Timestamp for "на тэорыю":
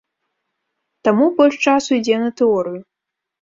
2.25-2.81